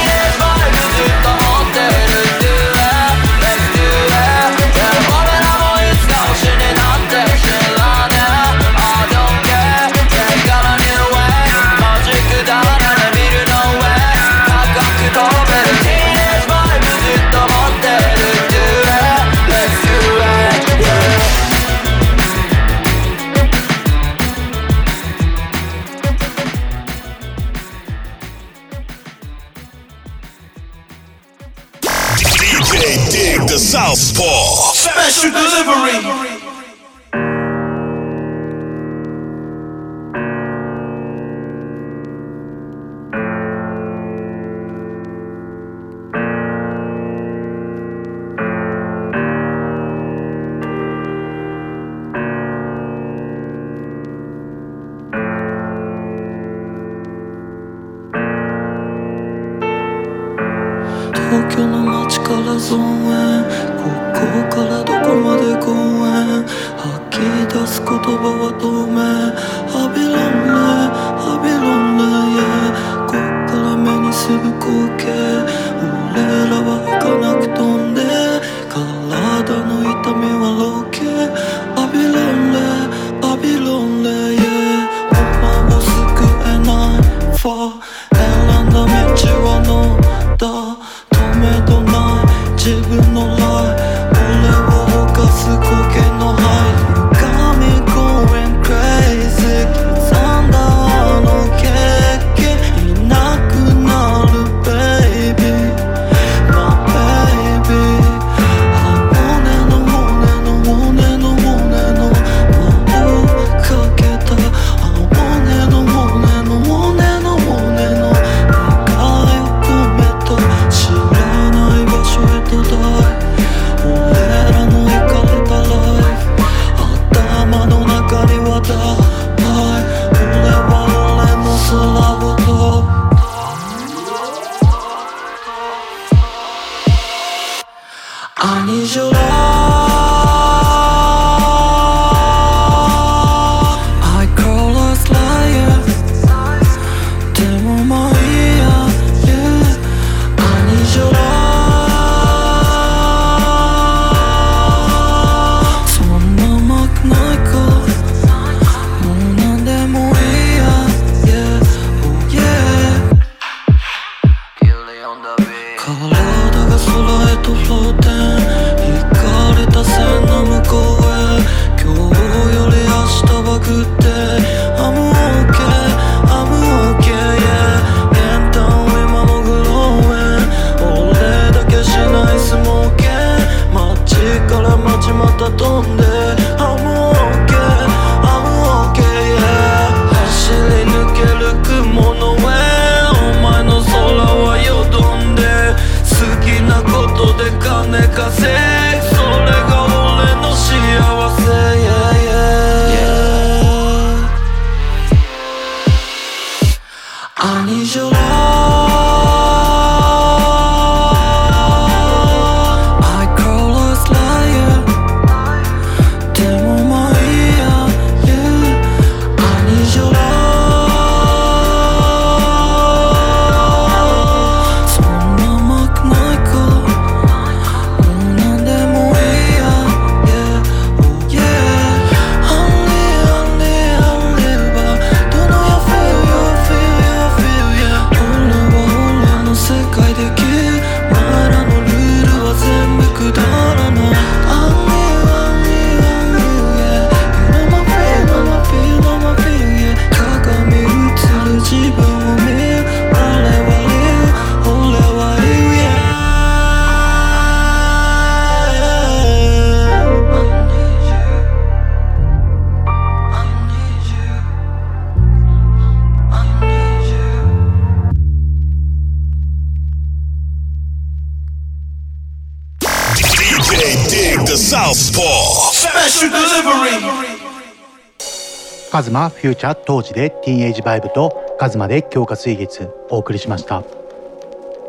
[279.01, 283.83] カズマフューチャー当時でティーンエイジバイブとカズマで強化水月お送りしました。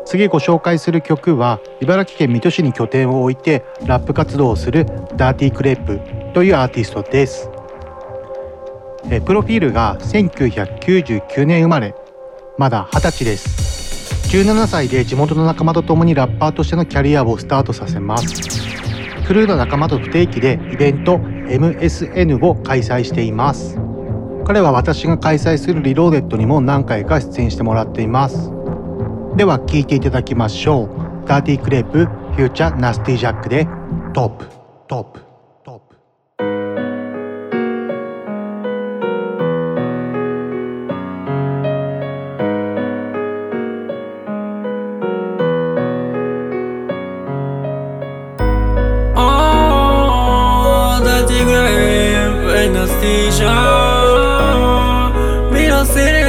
[0.05, 4.85] 次ご紹介する曲は茨城県水戸市に拠点を置いてラップ活動をする
[5.15, 5.99] ダーティークレープ
[6.35, 7.49] というアーティストです。
[9.09, 11.95] えプロフィールが1999年生まれ。
[12.59, 14.37] まだ20歳です。
[14.37, 18.27] 17歳で地元の仲間と共にラッパーとしてのキャリアをスタートさせます。
[19.25, 23.79] クルーの仲間と不定期でイベント MSN を開催しています。
[24.45, 28.51] 彼は私が開催するリローデットにも何回か出演してもらっています。
[29.35, 31.27] では聴いていただきましょう。
[31.27, 33.65] ダーティークレープフューチャーナスティジャックで
[34.13, 34.45] トップ
[34.87, 35.21] トップ
[35.63, 35.95] トップ
[49.15, 51.73] あーだってぐらい
[52.67, 52.73] 上
[55.93, 56.22] city.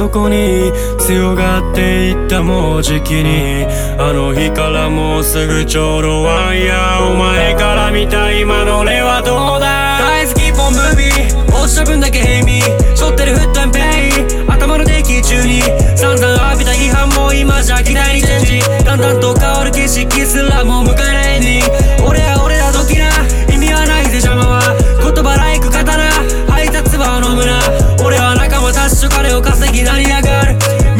[0.00, 3.66] そこに強がっていったもうじきに
[3.98, 9.98] あの日からもうすぐちょうどワンヤーお前から見た今の俺はどうだ？
[10.00, 12.62] 大好きポンムービー落ちた分だけヘミ
[12.96, 15.60] 背負ってるフットンペイ頭のデッキ中に
[15.94, 21.09] 散々浴びた批判も今じゃ期待にチェンジだんだんと変わる景色すらもう迎え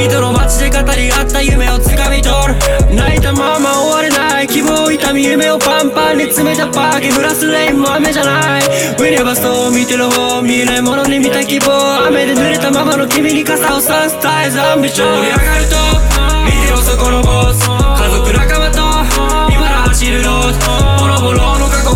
[0.01, 2.57] 水戸の街で語り合った夢をつかみ取る。
[2.97, 8.63] 泣いたまま終われない希望痛み夢をパンパンに詰めたパーキフラスレインも雨じゃない。
[8.63, 12.07] ウィネバストを見てる方見えないものに見た希望。
[12.07, 15.21] 雨で濡れたままの君に傘を差す絶えずアンビション。
[15.21, 15.77] 盛り上がると
[16.47, 17.69] 見てろそこのボス。
[17.69, 18.81] 家族仲間と
[19.53, 21.05] 今ら走るロード。
[21.05, 21.90] ボロボロの過去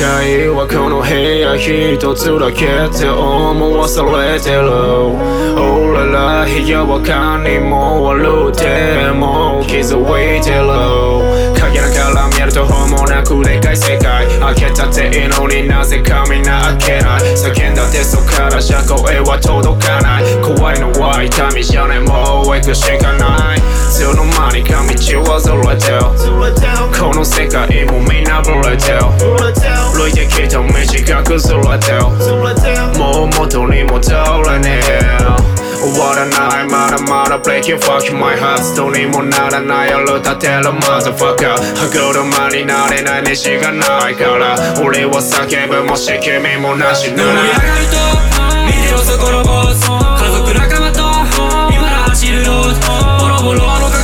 [0.00, 4.62] 界はこの部屋一つだけって思わされてる
[5.60, 10.00] 俺ら部屋は他にもあるでも気づ
[10.38, 10.66] いてる
[12.41, 17.21] 影から見るとほもなくでかい世界開けたっていいのになぜかみんな開けない。
[17.35, 20.23] 叫んだってそっからじゃ声は届かない。
[20.41, 23.57] 怖いのは痛みじゃねもう行くしかない。
[23.57, 23.61] い
[23.91, 26.01] つの間にか道はずれてる
[26.97, 29.03] この世界もみんなブレてる
[29.93, 32.01] 歩いてきた道が崩れてる
[32.97, 34.09] もう元に戻
[34.43, 36.67] れねえ終わらない。
[36.69, 39.91] まだまだ Breaking fucking my heart どうにもならない。
[39.91, 44.55] 夜立てる Motherfucker 歯車になれない飯がないから。
[44.81, 47.11] 俺は叫ぶもし君もなし。
[47.13, 47.97] なら盛り上がると
[48.65, 49.89] 見てよそこのボス。
[49.89, 51.01] 家族仲間と
[51.73, 52.85] 今ら走るロード
[53.19, 53.61] ボロボロ。
[53.81, 54.00] の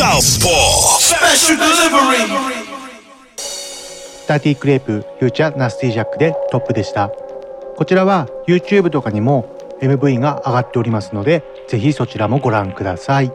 [0.00, 0.96] Southpaw.
[0.98, 2.24] Special delivery.
[4.26, 7.10] ダーティークレープ feature ナスティジャックで Top でした。
[7.76, 13.30] こちらは YouTube とかにも MV が上がっておりますのでぜひそちらもご覧ください。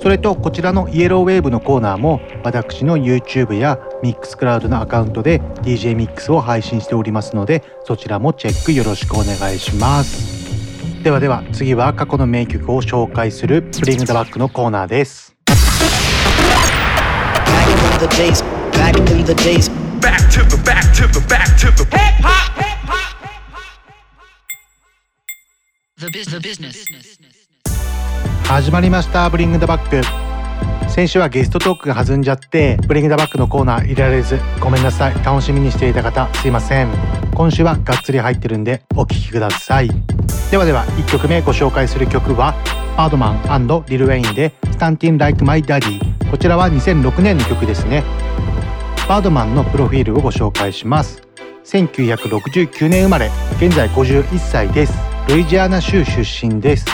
[0.00, 11.02] それとこちらの Yellow Wave のコーナーも私の YouTube や Mixcloud のアカウントで DJ ミックスを配信しておりますのでそちらもチェックよろしくお願いします。
[11.02, 15.39] ではでは次は過去の名曲を紹介する Bring Da Back のコーナーです。
[17.98, 19.68] The days, back in the days.
[20.00, 23.16] Back to the back to the back to the hip hop, hip hop.
[25.98, 26.86] The, biz- the business.
[28.44, 36.88] 始まりました Bring Da Back 先週はゲストトークが弾んじゃって Bring Da Back のコーナー入れられずごめんなさい楽しみにしていた方すいません
[37.32, 39.90] 今週はがっつり入ってるんでお聴きください
[40.50, 42.54] ではでは1曲目ご紹介する曲は
[42.96, 48.04] Birdman Lil Wayne で「Stuntin' Like My Daddy」こちらは2006年の曲ですね。
[49.08, 51.22] バードマンのプロフィールをご紹介します。
[51.64, 54.92] 1969年生まれ現在51歳です。
[55.28, 56.86] ルイジアナ州出身です。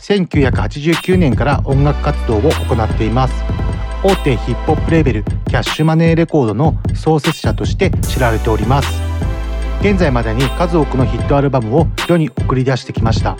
[0.00, 3.34] 1989年から音楽活動を行っています。
[4.04, 9.02] 大手ヒップホップレーベルキャッシュマネーレコードの創設者として知られております。
[9.80, 13.36] 現在までに数多くのヒットアルバムを世に送り出してきました。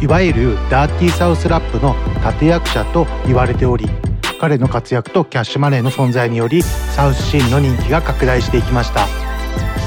[0.00, 1.94] いわゆるダーティーサウスラップの
[2.26, 3.86] 立役者と言われており
[4.42, 9.06] 彼の活躍とキャッシュマネーの存在によりサウスシーンの人気が拡大していきました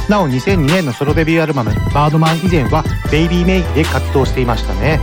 [0.08, 5.02] なお2002年のソロデビューアルバム「バードマン」以前はベイビーメイで活動していましたね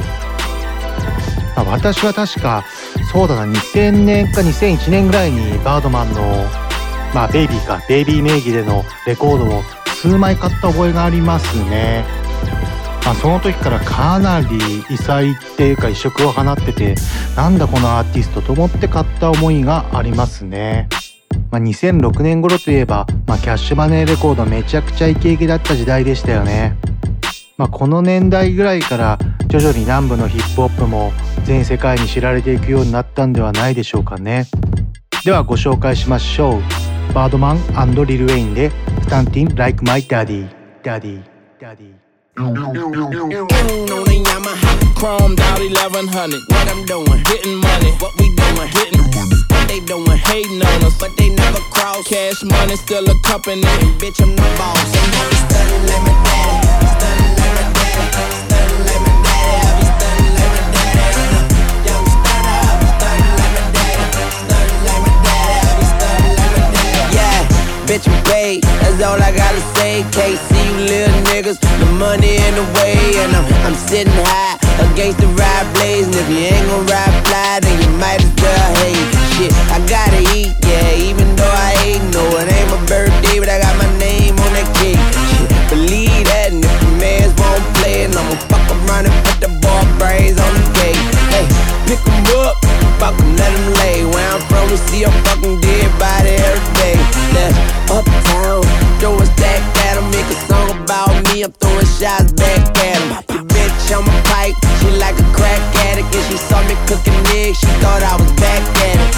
[1.54, 2.64] まあ、私は確か
[3.12, 6.22] そうだな2000年か2001年ぐらいにバードマンの
[7.12, 9.62] まあベイビーかベイビー名義でのレコードを
[10.00, 12.06] 数枚買った覚えがありますね。
[13.04, 14.46] まあ、その時からかなり
[14.88, 16.94] 異彩っていうか異色を放ってて
[17.36, 20.88] なんだこのアーティストと思って買った思いがありますね。
[21.50, 26.76] まあ、2006年頃といえば、まあ、キャッシュマネーレコードめちゃくちゃイケイケだった時代でしたよね。
[27.58, 31.12] まあ、この年代ぐらいから徐々に南部のヒップホップも
[31.44, 34.46] 全世界に知られていくようになったんではないでしょうかね。
[35.24, 37.14] ではご紹介しましょう。
[37.14, 38.70] バードマンリル・ウェインで
[39.02, 40.48] 「スタンティン・ Like My Daddy」
[40.82, 41.22] Daddy
[42.38, 42.62] On the
[44.24, 46.40] Yamaha, chromed out 1100.
[46.48, 47.92] What I'm doing, getting money.
[48.00, 49.36] What we doing, getting money.
[49.50, 52.08] What they doing, hating on us, but they never cross.
[52.08, 53.60] Cash money still a company,
[54.00, 54.80] bitch I'm the boss.
[54.80, 55.12] And
[55.44, 58.41] studying like my daddy, studying like my daddy,
[67.92, 70.00] bitch I'm paid, that's all I gotta say.
[70.16, 74.56] Can't see you little niggas, the money in the way, and I'm, I'm sitting high
[74.88, 76.08] against the ride blaze.
[76.08, 79.08] And if you ain't gon' ride fly, then you might as well hate.
[79.36, 83.52] Shit, I gotta eat, yeah, even though I ain't no, it ain't my birthday, but
[83.52, 85.02] I got my name on that cake.
[85.28, 89.36] Shit, believe that, and if the mans won't play, and I'ma fuck around and put
[89.44, 91.02] the ball brains on the gate.
[91.28, 91.44] Hey,
[91.84, 92.61] pick 'em up,
[93.02, 93.98] fuck 'em, let 'em lay.
[94.12, 96.96] Where I'm from, we see a fucking dead body every day.
[97.34, 97.56] That's
[97.96, 98.62] uptown,
[99.00, 102.98] throw a stack at 'em, make a song about me, I'm throwing shots back at
[103.02, 103.08] 'em.
[103.34, 107.20] Your bitch on my pipe, she like a crack addict, and she saw me cooking
[107.40, 109.10] eggs, she thought I was back at it.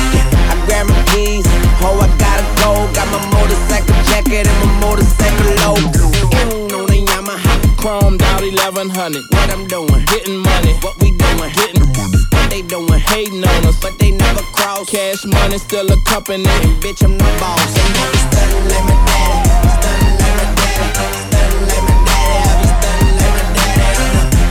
[0.53, 1.47] I grabbed my keys,
[1.87, 5.45] oh I gotta go, got my motorcycle jacket and my motorcycle
[6.91, 7.53] the Yamaha,
[8.32, 9.24] out 1100.
[9.35, 10.72] What I'm doing, getting money.
[10.85, 12.24] What we doing, getting money.
[12.55, 14.88] They doing, hating on us, but they never cross.
[14.88, 17.59] Cash money still a company, and bitch I'm the boss.
[17.66, 17.82] We
[18.30, 20.94] studying like my daddy, like my daddy, like my daddy.
[20.94, 21.98] I be like my
[23.59, 23.90] daddy.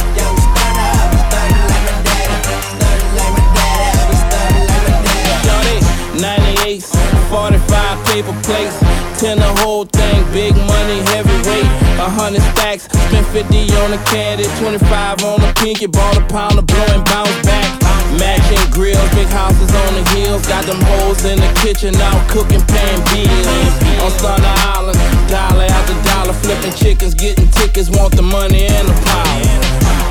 [0.03, 0.35] I
[0.67, 2.43] be like my daddy,
[2.75, 3.87] studying like my daddy.
[3.87, 5.47] I be studying like my daddy.
[5.47, 5.79] Shorty,
[6.19, 6.83] 98,
[7.31, 8.75] 45 paper plates.
[9.15, 11.71] Ten the whole thing, big money, heavyweight.
[12.03, 16.59] A hundred stacks, spent 50 on the caddy, 25 on the pinky, bought a pound
[16.59, 17.92] of blow and bounce back.
[21.25, 23.75] In the kitchen, out cooking, paying bills.
[24.03, 24.99] On Thunder Island,
[25.31, 29.43] dollar after dollar, flipping chickens, getting tickets, want the money and the power.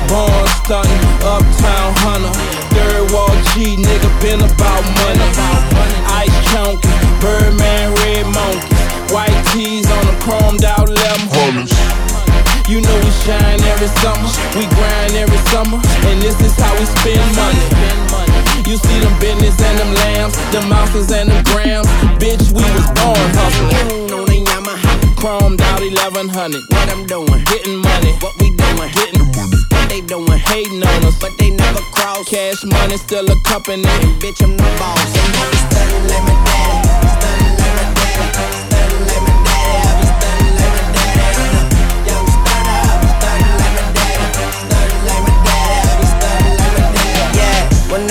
[0.09, 2.33] Born stunting, uptown hunter.
[2.73, 5.27] Third wall G, nigga, been about money.
[6.17, 6.89] Ice chunky,
[7.21, 9.13] Birdman, red monkeys.
[9.13, 11.67] White tees on the chromed out lemon.
[12.67, 15.77] You know we shine every summer, we grind every summer,
[16.09, 18.32] and this is how we spend money.
[18.65, 21.87] You see them business and them lambs, them ounces and them grams.
[22.21, 24.11] Bitch, we was born hustling.
[24.13, 26.61] On the Yamaha, chromed out 1100.
[26.69, 28.13] What I'm doing, getting money.
[28.23, 29.59] What we doing, getting money.
[29.73, 32.29] What they doing, hating on us, but they never cross.
[32.29, 35.01] Cash money still a company, and bitch I'm the boss.
[35.01, 35.35] And
[35.69, 38.62] studying like my daddy, studying like my daddy,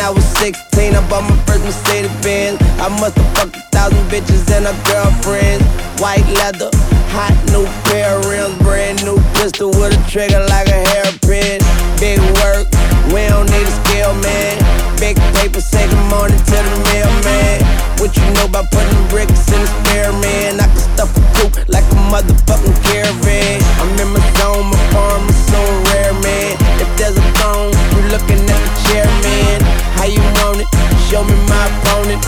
[0.02, 2.58] I was 16, I bought my first Mercedes Benz.
[2.82, 5.62] I must have fucked a thousand bitches and her girlfriends.
[6.02, 6.74] White leather,
[7.14, 11.62] hot new pair of rims, brand new pistol with a trigger like a hairpin.
[12.02, 12.66] Big work,
[13.14, 14.58] we don't need a scale, man.
[14.98, 17.62] Big paper, say good morning to the mailman.
[18.02, 20.58] What you know about putting bricks in the spare, man?
[20.58, 23.62] I can stuff a coupe like a motherfucking caravan.
[23.78, 25.62] I'm in my zone, my farm is so
[25.94, 26.58] rare, man.
[26.82, 29.61] If there's a throne, you looking at the chair, man.
[30.02, 30.66] How you want it?
[31.06, 32.26] Show me my opponent.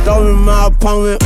[0.00, 1.20] Throw me my opponent.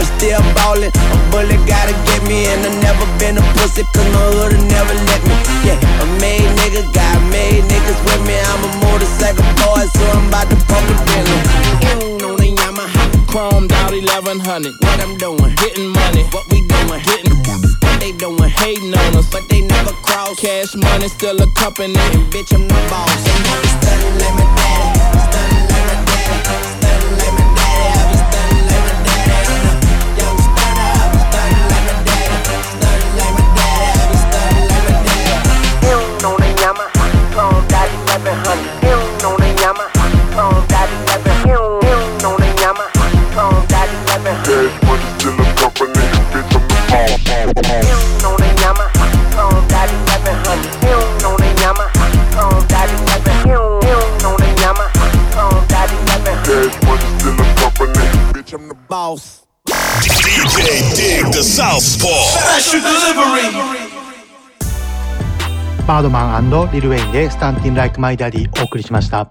[0.00, 0.88] I'm still ballin'.
[0.88, 4.96] A bullet gotta get me, and I never been a pussy, cause my hood never
[5.12, 5.36] let me.
[5.68, 8.40] Yeah, a made nigga, got made niggas with me.
[8.40, 11.40] I'm a motorcycle boy, so I'm about to pump the Bentley.
[11.84, 14.72] Mm, on the Yamaha, chromed out 1100.
[14.80, 16.24] What I'm doing, getting money.
[16.32, 17.63] What we doing, getting what
[18.04, 20.38] they doing, hating on us, but they never cross.
[20.38, 23.08] Cash money still a company, and bitch, I'm the boss.
[23.08, 26.84] I be studying like my daddy, like my daddy, like my daddy.
[26.84, 29.56] I be like my daddy.
[30.20, 30.76] Young like
[31.14, 32.34] my daddy, like my daddy.
[32.34, 33.84] I be like my daddy.
[36.60, 37.88] Yamaha, chromed out
[38.20, 38.63] 1100.
[65.94, 69.30] Birdman Lil Wayne で「Stuntin' Like My Daddy」お送りしました。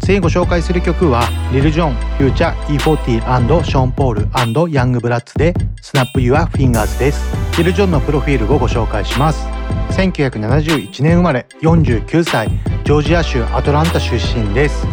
[0.00, 1.22] 次ご紹介する曲は
[1.52, 7.36] リル・ジョン、フューチャー E40& ショーン・ポールヤング・ブラッツで「スナップ・ユア・フィンガーズ」です。
[7.58, 9.46] Lil Jon のプロフィールをご紹介します。
[9.90, 12.48] 1971年生まれ49歳
[12.84, 14.86] ジョージア州アトランタ出身です。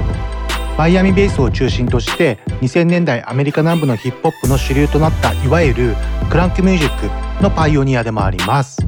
[0.77, 5.95] マイアミベースを中心として2000年代アメリカ南部のヒップホップの主流となったいわゆる
[6.29, 8.85] クランクミュージックのパイオニアでもあります。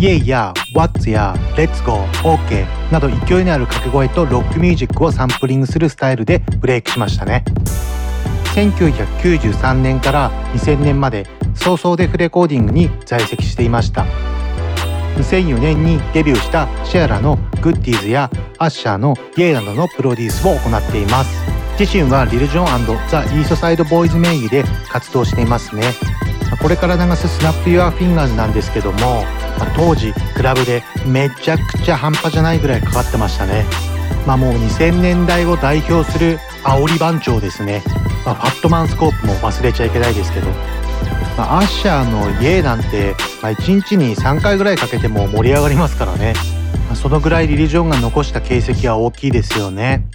[0.00, 2.06] Yeah や What's や Let's Go.
[2.26, 7.44] OK など勢いのある掛け声とロックミュージックをサンプリングするスタイルでブレイクしましたね。
[8.54, 14.06] 1993年から2000年まで So So Def Recordings に在籍していました。
[15.18, 19.52] 2004年にデビューしたシアラの Goodies やアッシャーの Yeah!
[19.52, 21.30] などのプロデュースを行っています。
[21.78, 22.66] 自身はリル・ジョン
[23.10, 25.82] ザ・イーストサイド・ボーイズ名義で活動していますね。
[26.56, 29.24] これから流す Snap Yo Fingers なんですけども
[29.76, 33.64] 当時クラブでめちゃくちゃ半端じゃないぐらいかかってましたね。
[34.26, 37.82] まあもう2000年代を代表する煽り番長ですね、
[38.24, 40.46] まあ、ファットマンスクープも忘れちゃいけないですけど、
[41.38, 46.34] まあ、アッシャーの「Yeah!」なんて、まあ、1日に3回ぐらいかけても盛り上がりますからね、
[46.86, 50.06] まあ、そのぐらいリル・ジョンが残した形跡は大きいですよね。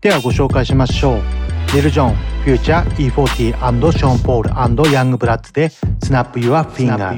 [0.00, 1.41] ではご紹介しましょう。
[1.73, 5.69] リル・ジョン、フューチャー E40& ショーン・ポールヤング・ブラッツで「
[6.03, 7.17] スナップ・ユア・フィンガー」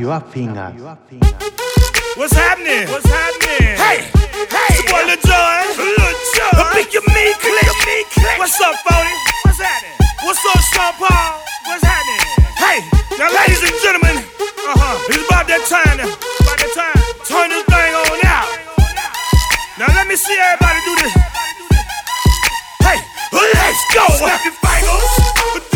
[2.17, 2.83] What's happening?
[2.91, 3.77] What's happening?
[3.79, 5.63] Hey, hey, it's your boy Lil Jon.
[5.77, 5.95] Lil
[6.35, 6.51] Jon.
[6.59, 8.37] A big your me click.
[8.37, 9.13] What's up, Phony?
[9.45, 9.95] What's happening?
[10.25, 11.39] What's up, Sean Paul?
[11.67, 12.19] What's happening?
[12.59, 12.77] Hey,
[13.17, 15.95] now, ladies and gentlemen, uh huh, it's about that time.
[15.95, 16.99] to- About that time.
[17.23, 18.47] Turn this thing on out.
[19.79, 21.13] Now let me see everybody do this.
[23.94, 24.04] Go.
[24.08, 25.73] Snap your fingers,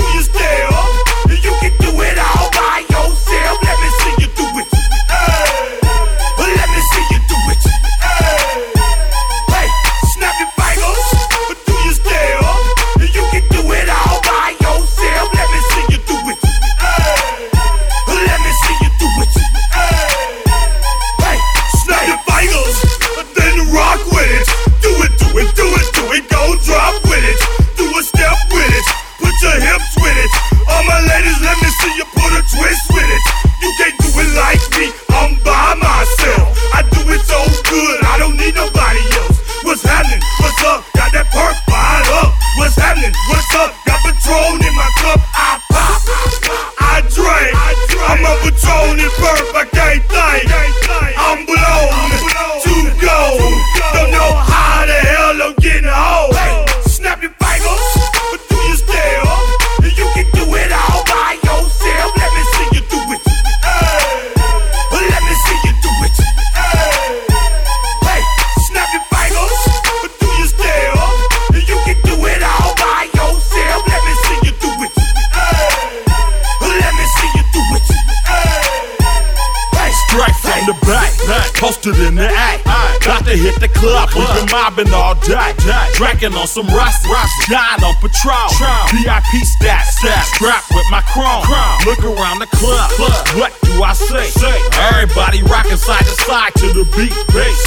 [86.18, 87.06] Drinking on some rust,
[87.46, 88.50] dying on patrol.
[88.90, 91.46] VIP stats, strapped with my chrome.
[91.86, 92.90] Look around the club,
[93.38, 94.26] what do I say?
[94.26, 94.58] say.
[94.90, 97.14] Everybody rocking side to side to the beat.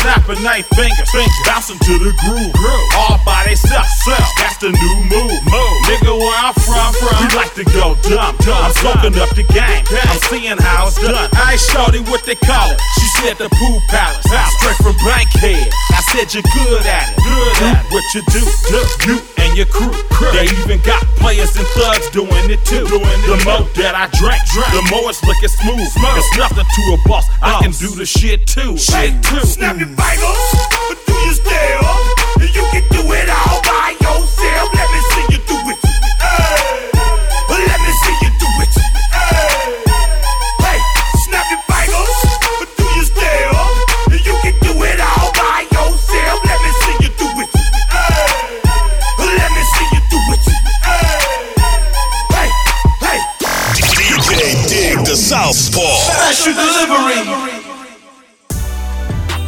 [0.04, 1.08] Snapping they fingers,
[1.48, 2.52] bouncing to the groove.
[3.00, 3.88] All by themselves,
[4.36, 5.40] that's the new move.
[5.88, 8.36] Nigga, where I'm from, from, we like to go dumb.
[8.52, 9.88] I'm soaking up the game.
[9.88, 11.32] I'm seeing how it's done.
[11.40, 12.82] I ain't shorty what they call it.
[13.00, 14.28] She said the pool palace.
[14.72, 15.74] Straight from Bankhead.
[15.92, 17.18] I said you're good at it.
[17.24, 17.92] Good at it.
[17.92, 18.40] What you do,
[18.72, 19.92] do, you and your crew.
[20.32, 22.86] They even got players and thugs doing it too.
[22.88, 24.42] Doing The more that I drink,
[24.72, 25.80] the more it's looking smooth.
[25.82, 27.28] It's nothing to a boss.
[27.42, 28.78] I can do the shit too.
[28.78, 29.42] Shit too.
[29.42, 30.81] Snap your fingers,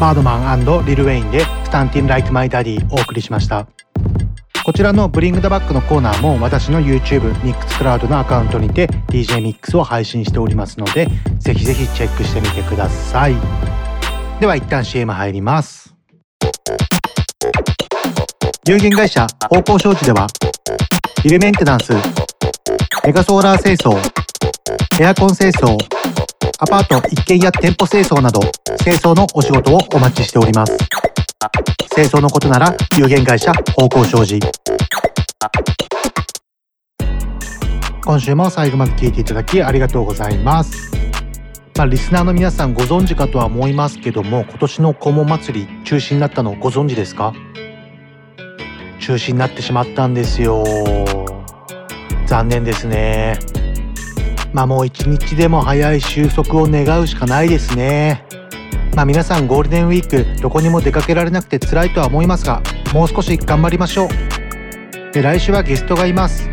[0.03, 3.67] バードマンリル・ウェインで「Stuntin' Like My Daddy」お送りしました。
[4.65, 11.07] こちらの「Bring That Back」のコーナーも私の YouTube ミックスクラウドのアカウントにて DJ ミックスを配信しておりますので
[11.39, 13.35] ぜひぜひチェックしてみてください。
[14.41, 15.95] では一旦 CM 入ります。
[18.67, 20.27] 有限会社方向商事では
[21.23, 21.93] ビルメンテナンス
[23.05, 23.97] メガソーラー清掃
[24.99, 25.77] エアコン清掃
[26.59, 28.39] アパート一軒家店舗清掃など
[28.83, 30.77] 清掃のお仕事をお待ちしております。
[31.93, 34.39] 清掃のことなら有限会社方向商事。
[38.05, 40.91] 今週も最後まで聞いていただきありがとうございます。
[41.75, 47.33] まあ、リスナーの皆さんご存知かとは思いますけども今年の肛門祭り中止になったのご存知ですか？
[48.99, 50.63] 中止になってしまったんですよ。
[52.27, 53.39] 残念ですね。
[54.53, 58.23] まあもう一日でも早い収束を願うしかないですね。
[58.95, 62.61] まあ皆さんゴールデンウィークどこにも出かけられなくて辛いとは思いますが
[62.93, 65.11] もう少し頑張りましょう。
[65.11, 66.49] で来週はゲストがいます、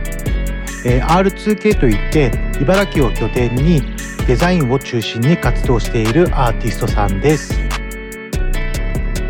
[0.87, 3.83] えー R2K といって茨城を拠点に
[4.27, 7.55] デザインを中心に活動しているアーティストさんです。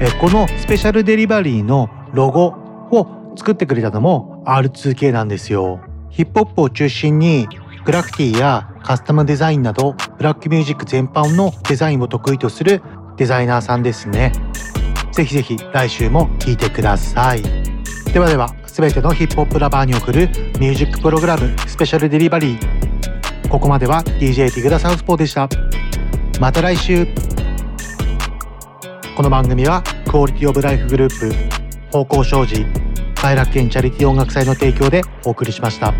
[0.01, 2.47] えーこのスペシャルデリバリーのロゴ
[2.93, 5.81] を作ってくれたのも R2K なんですよ。
[6.11, 7.49] ヒップホップを中心に
[7.85, 12.83] グラフィティやカスタムデザインなどブラックミュージック全般のデザインを得意とする
[13.17, 14.33] デザイナーさんですね。
[15.13, 17.43] ぜひぜひ来週も聴いてください。
[18.13, 20.29] ではでは全てのヒップホップラバーに送る
[20.59, 23.49] ミュージックプログラムスペシャルデリバリー。
[23.49, 25.49] ここまでは DJ ティグダサウスポーでした。
[26.39, 27.07] また来週。
[29.17, 32.65] この番組はクオリティオブライフグループ方向障子
[33.15, 35.93] 快楽園チャリティー音楽祭の提供でお送りしました。